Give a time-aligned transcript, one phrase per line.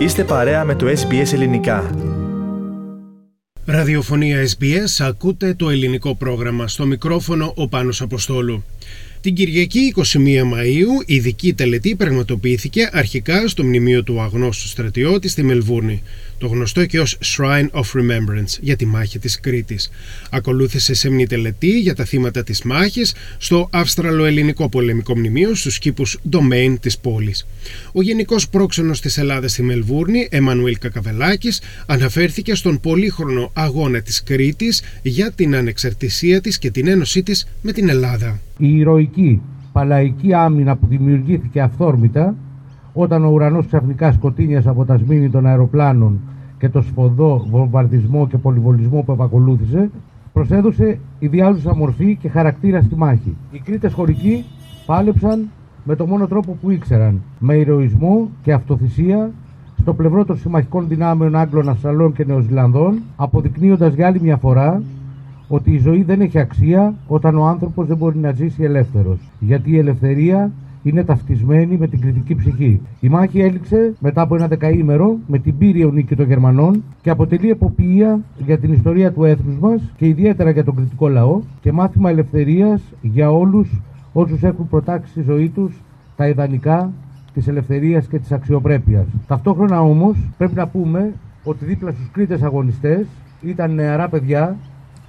[0.00, 1.90] Είστε παρέα με το SBS Ελληνικά.
[3.64, 6.68] Ραδιοφωνία SBS, ακούτε το ελληνικό πρόγραμμα.
[6.68, 8.64] Στο μικρόφωνο ο Πάνος Αποστόλου.
[9.22, 15.42] Την Κυριακή 21 Μαΐου η ειδική τελετή πραγματοποιήθηκε αρχικά στο μνημείο του αγνώστου στρατιώτη στη
[15.42, 16.02] Μελβούρνη,
[16.38, 19.90] το γνωστό και ως Shrine of Remembrance για τη μάχη της Κρήτης.
[20.30, 26.74] Ακολούθησε σεμνή τελετή για τα θύματα της μάχης στο Αυστραλοελληνικό πολεμικό μνημείο στους κήπους Domain
[26.80, 27.46] της πόλης.
[27.92, 34.82] Ο Γενικός Πρόξενος της Ελλάδας στη Μελβούρνη, Εμμανουήλ Κακαβελάκης, αναφέρθηκε στον πολύχρονο αγώνα της Κρήτης
[35.02, 39.40] για την ανεξαρτησία της και την ένωσή της με την Ελλάδα η ηρωική
[39.72, 42.34] παλαϊκή άμυνα που δημιουργήθηκε αυθόρμητα
[42.92, 46.20] όταν ο ουρανός ξαφνικά σκοτίνιασε από τα σμήνη των αεροπλάνων
[46.58, 49.90] και το σφοδό βομβαρδισμό και πολυβολισμό που επακολούθησε
[50.32, 53.36] προσέδωσε ιδιάζουσα μορφή και χαρακτήρα στη μάχη.
[53.50, 54.44] Οι Κρήτες χωρικοί
[54.86, 55.48] πάλεψαν
[55.84, 59.30] με το μόνο τρόπο που ήξεραν, με ηρωισμό και αυτοθυσία
[59.80, 64.82] στο πλευρό των συμμαχικών δυνάμεων Άγγλων, Ασσαλών και Νεοζηλανδών, αποδεικνύοντας για άλλη μια φορά
[65.52, 69.18] ότι η ζωή δεν έχει αξία όταν ο άνθρωπος δεν μπορεί να ζήσει ελεύθερος.
[69.40, 70.50] Γιατί η ελευθερία
[70.82, 72.80] είναι ταυτισμένη με την κριτική ψυχή.
[73.00, 77.50] Η μάχη έληξε μετά από ένα δεκαήμερο με την πύριο νίκη των Γερμανών και αποτελεί
[77.50, 82.10] εποπτεία για την ιστορία του έθνους μας και ιδιαίτερα για τον κριτικό λαό και μάθημα
[82.10, 83.80] ελευθερίας για όλους
[84.12, 85.80] όσους έχουν προτάξει στη ζωή τους
[86.16, 86.92] τα ιδανικά
[87.34, 89.06] της ελευθερίας και της αξιοπρέπειας.
[89.26, 91.12] Ταυτόχρονα όμως πρέπει να πούμε
[91.44, 93.06] ότι δίπλα στους Κρήτες αγωνιστές
[93.42, 94.56] ήταν νεαρά παιδιά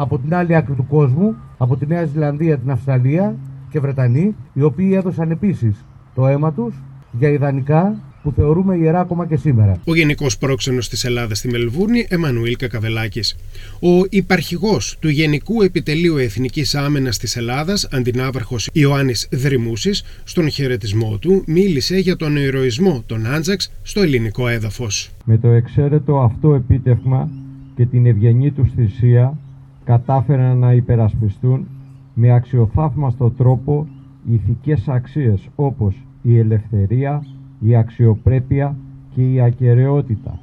[0.00, 3.36] από την άλλη άκρη του κόσμου, από τη Νέα Ζηλανδία, την Αυστραλία
[3.70, 5.84] και Βρετανοί, οι οποίοι έδωσαν επίσης
[6.14, 6.74] το αίμα τους
[7.12, 9.80] για ιδανικά που θεωρούμε ιερά ακόμα και σήμερα.
[9.84, 13.36] Ο Γενικός Πρόξενος της Ελλάδας στη Μελβούρνη, Εμμανουήλ Κακαβελάκης.
[13.80, 21.42] Ο υπαρχηγός του Γενικού Επιτελείου Εθνικής Άμενας της Ελλάδας, αντινάβαρχος Ιωάννης Δρυμούσης, στον χαιρετισμό του
[21.46, 25.10] μίλησε για τον ηρωισμό των Άντζαξ στο ελληνικό έδαφος.
[25.24, 27.30] Με το εξαίρετο αυτό επίτευγμα
[27.76, 29.38] και την ευγενή του θυσία
[29.84, 31.66] κατάφεραν να υπερασπιστούν
[32.14, 33.86] με αξιοθαύμαστο τρόπο
[34.30, 37.24] ηθικές αξίες όπως η ελευθερία,
[37.60, 38.76] η αξιοπρέπεια
[39.14, 40.38] και η ακαιρεότητα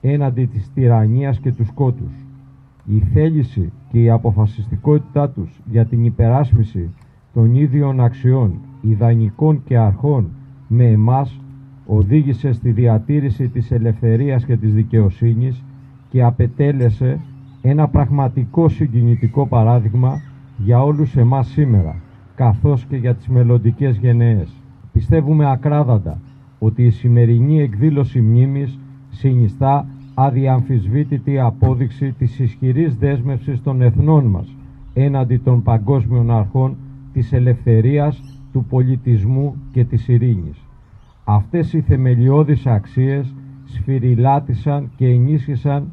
[0.00, 2.12] έναντι της τυραννίας και του σκότους.
[2.86, 6.90] Η θέληση και η αποφασιστικότητά τους για την υπεράσπιση
[7.34, 10.28] των ίδιων αξιών, ιδανικών και αρχών
[10.68, 11.40] με εμάς
[11.86, 15.62] οδήγησε στη διατήρηση της ελευθερίας και της δικαιοσύνης
[16.08, 17.20] και απετέλεσε
[17.62, 20.20] ένα πραγματικό συγκινητικό παράδειγμα
[20.56, 21.96] για όλους εμάς σήμερα,
[22.34, 24.52] καθώς και για τις μελλοντικές γενναίες.
[24.92, 26.20] Πιστεύουμε ακράδαντα
[26.58, 28.78] ότι η σημερινή εκδήλωση μνήμης
[29.10, 34.56] συνιστά αδιαμφισβήτητη απόδειξη της ισχυρής δέσμευσης των εθνών μας
[34.94, 36.76] έναντι των παγκόσμιων αρχών
[37.12, 40.66] της ελευθερίας, του πολιτισμού και της ειρήνης.
[41.24, 43.34] Αυτές οι θεμελιώδεις αξίες
[43.64, 45.92] σφυριλάτησαν και ενίσχυσαν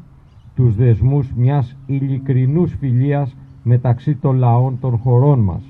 [0.60, 5.62] τους δεσμούς μιας ειλικρινούς φιλίας μεταξύ των λαών των χωρών μας,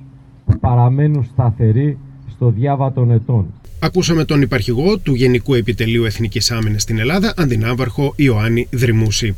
[0.47, 1.99] που παραμένουν σταθεροί
[2.31, 3.47] στο διάβα των ετών.
[3.83, 9.35] Ακούσαμε τον υπαρχηγό του Γενικού Επιτελείου Εθνικής Άμυνας στην Ελλάδα, αντινάβαρχο Ιωάννη Δρυμούση.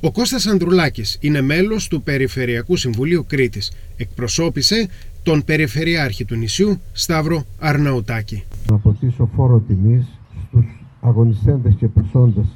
[0.00, 3.72] Ο Κώστας Ανδρουλάκης είναι μέλος του Περιφερειακού Συμβουλίου Κρήτης.
[3.96, 4.88] Εκπροσώπησε
[5.22, 8.44] τον Περιφερειάρχη του νησιού, Σταύρο Αρναουτάκη.
[8.70, 10.04] Να αποτίσω φόρο τιμής
[10.48, 10.64] στους
[11.00, 12.46] αγωνιστέντες και προσόντες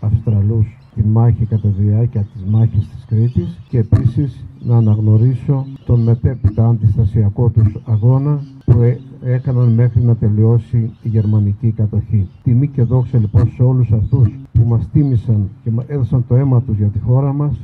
[0.00, 6.02] Αυστραλούς τη μάχη κατά τη διάρκεια της μάχης της Κρήτης και επίσης να αναγνωρίσω τον
[6.02, 12.28] μετέπειτα αντιστασιακό τους αγώνα που ε, έκαναν μέχρι να τελειώσει η γερμανική κατοχή.
[12.42, 16.76] Τιμή και δόξα λοιπόν σε όλους αυτούς που μας τίμησαν και έδωσαν το αίμα τους
[16.76, 17.60] για τη χώρα μας.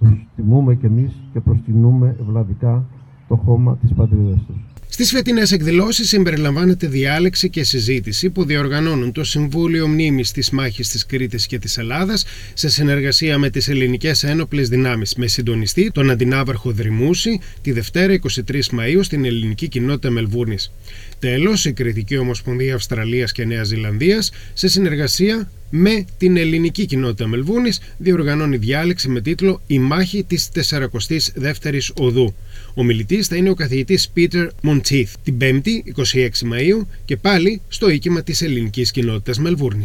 [0.00, 2.84] Τους τιμούμε και εμείς και προσκυνούμε ευλαβικά
[3.28, 4.75] το χώμα της πατρίδας τους.
[4.96, 11.06] Στις φετινές εκδηλώσεις συμπεριλαμβάνεται διάλεξη και συζήτηση που διοργανώνουν το Συμβούλιο Μνήμης της Μάχης της
[11.06, 12.24] Κρήτης και της Ελλάδας
[12.54, 18.18] σε συνεργασία με τις Ελληνικές Ένοπλες Δυνάμεις με συντονιστή τον Αντινάβαρχο Δρυμούση τη Δευτέρα
[18.48, 20.72] 23 Μαου στην ελληνική κοινότητα Μελβούρνης.
[21.18, 27.80] Τέλος, η Κρητική Ομοσπονδία Αυστραλίας και Νέας Ζηλανδίας σε συνεργασία με την ελληνική κοινότητα Μελβούνης
[27.98, 32.34] διοργανώνει διάλεξη με τίτλο Η μάχη της 42η Οδού.
[32.74, 37.90] Ο μιλητής θα είναι ο καθηγητής Peter Monteith την 5η 26 Μαου και πάλι στο
[37.90, 39.84] οίκημα της ελληνικής κοινότητας Μελβούρνη.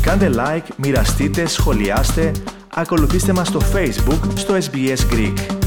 [0.00, 2.32] Κάντε like, μοιραστείτε, σχολιάστε,
[2.74, 5.59] ακολουθήστε μας στο Facebook στο SBS Greek.